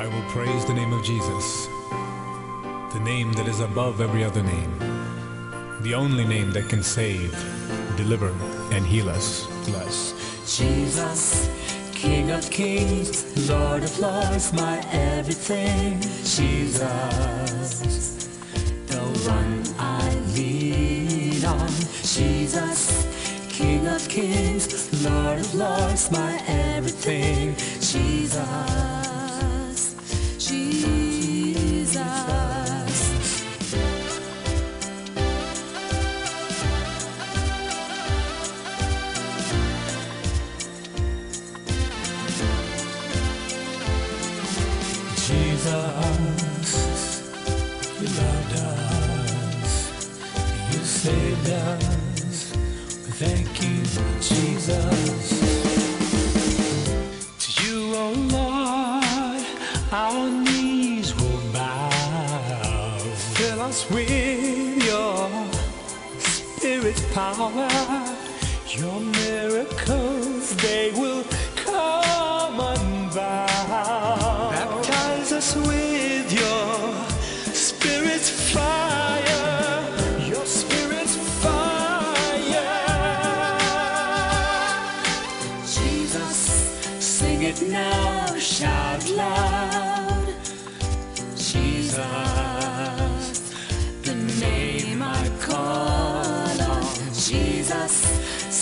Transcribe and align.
I 0.00 0.06
will 0.06 0.22
praise 0.30 0.64
the 0.64 0.72
name 0.72 0.94
of 0.94 1.04
Jesus, 1.04 1.66
the 2.94 3.00
name 3.04 3.34
that 3.34 3.46
is 3.46 3.60
above 3.60 4.00
every 4.00 4.24
other 4.24 4.42
name, 4.42 4.78
the 5.82 5.92
only 5.92 6.24
name 6.24 6.52
that 6.52 6.70
can 6.70 6.82
save, 6.82 7.30
deliver, 7.98 8.30
and 8.72 8.86
heal 8.86 9.10
us. 9.10 9.46
Bless. 9.66 10.14
Jesus, 10.56 11.50
King 11.92 12.30
of 12.30 12.50
kings, 12.50 13.46
Lord 13.50 13.82
of 13.82 13.98
lords, 13.98 14.54
my 14.54 14.78
everything. 14.90 16.00
Jesus, 16.00 16.80
the 18.86 19.00
one 19.28 19.62
I 19.78 20.14
lean 20.34 21.44
on. 21.44 21.68
Jesus, 22.02 23.06
King 23.50 23.86
of 23.86 24.08
kings, 24.08 25.04
Lord 25.04 25.40
of 25.40 25.54
lords, 25.54 26.10
my 26.10 26.42
everything. 26.46 27.54
Jesus, 27.80 28.40
Jesus. 30.50 30.90
You 48.00 48.06
loved 48.06 48.54
us, 48.54 49.74
you 50.72 50.78
saved 50.84 51.50
us. 51.50 51.99
Us 63.70 63.88
with 63.88 64.84
your 64.84 65.30
Spirit's 66.18 67.04
power. 67.14 67.68
Your 68.66 68.98
miracles, 68.98 70.56
they 70.56 70.90
will 70.96 71.22
come 71.54 72.58
unbound. 72.58 73.46
Baptize 74.56 75.30
us 75.32 75.54
with 75.54 76.32
your 76.32 77.54
Spirit's 77.54 78.30
fire. 78.52 79.86
Your 80.28 80.46
Spirit's 80.46 81.16
fire. 81.40 82.74
Jesus, 85.64 86.36
sing 86.98 87.42
it 87.42 87.62
now, 87.62 88.36
shout 88.36 89.08
loud. 89.10 89.99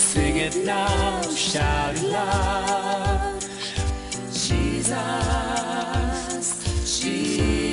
Sing 0.09 0.37
it 0.37 0.55
now, 0.65 1.21
shout 1.21 1.95
it 1.95 2.01
loud. 2.01 3.39
Jesus, 4.31 4.89
Jesus. 6.99 7.69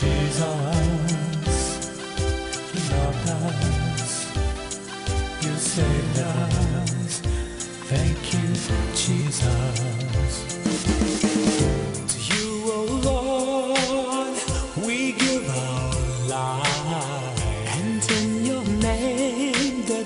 Jesus, 0.00 1.05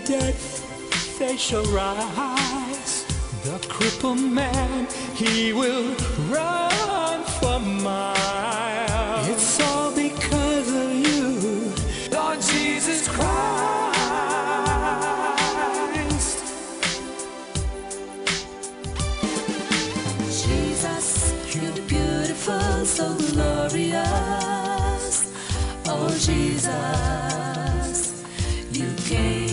dead 0.04 0.34
they 1.20 1.36
shall 1.36 1.64
rise. 1.64 3.04
The 3.44 3.58
crippled 3.68 4.20
man, 4.20 4.86
he 5.14 5.52
will 5.52 5.94
run 6.30 7.22
for 7.38 7.60
miles. 7.60 9.28
It's 9.28 9.60
all 9.60 9.94
because 9.94 10.68
of 10.68 10.92
you, 10.94 11.72
Lord 12.10 12.40
Jesus 12.40 13.06
Christ. 13.08 14.00
Jesus, 20.46 21.34
you're 21.54 21.82
beautiful, 21.86 22.86
so 22.86 23.14
glorious. 23.32 25.16
Oh, 25.86 26.08
Jesus, 26.18 27.98
you 28.72 28.88
came 29.06 29.49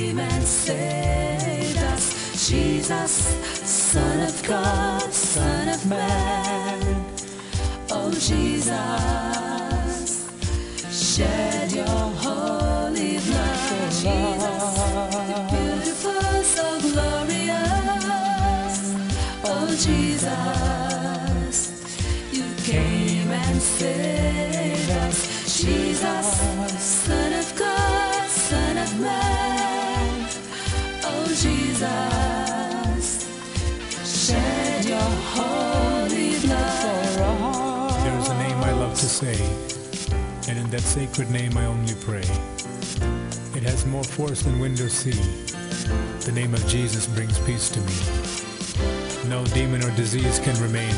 saved 0.47 1.77
us. 1.77 2.49
Jesus, 2.49 3.11
Son 3.65 4.21
of 4.21 4.43
God, 4.47 5.13
Son 5.13 5.69
of 5.69 5.85
Man. 5.87 7.05
Oh, 7.91 8.11
Jesus, 8.11 8.77
shed 10.91 11.71
your 11.71 11.85
holy 11.85 13.19
blood. 13.19 13.57
Oh, 13.73 13.89
Jesus, 14.01 14.63
beautiful, 15.51 16.43
so 16.43 16.79
glorious. 16.81 17.67
Oh 19.43 19.67
Jesus, 19.79 21.57
you 22.31 22.45
came 22.63 23.31
and 23.31 23.61
saved 23.61 24.76
Jesus, 31.77 33.29
shed 34.03 34.85
your 34.85 34.97
holy 34.97 36.39
blood. 36.39 38.01
There 38.03 38.17
is 38.17 38.29
a 38.29 38.37
name 38.39 38.57
I 38.63 38.71
love 38.71 38.95
to 38.95 39.05
say, 39.05 39.37
and 40.49 40.57
in 40.57 40.67
that 40.71 40.81
sacred 40.81 41.29
name 41.29 41.55
I 41.55 41.67
only 41.67 41.93
pray. 42.01 42.25
It 43.55 43.61
has 43.61 43.85
more 43.85 44.03
force 44.03 44.41
than 44.41 44.59
wind 44.59 44.79
or 44.79 44.89
sea. 44.89 45.21
The 46.21 46.31
name 46.33 46.55
of 46.55 46.65
Jesus 46.67 47.05
brings 47.05 47.37
peace 47.45 47.69
to 47.69 47.79
me. 47.79 49.29
No 49.29 49.45
demon 49.53 49.83
or 49.83 49.91
disease 49.91 50.39
can 50.39 50.59
remain 50.59 50.95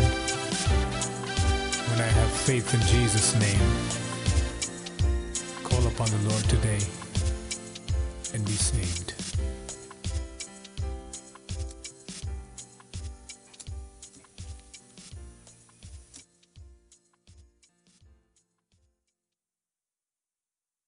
when 1.89 1.99
I 1.99 2.07
have 2.07 2.31
faith 2.31 2.73
in 2.73 2.79
Jesus' 2.87 3.35
name. 3.35 3.59
Call 5.61 5.85
upon 5.87 6.09
the 6.09 6.29
Lord 6.29 6.43
today 6.45 6.79
and 8.33 8.45
be 8.45 8.53
saved. 8.53 9.08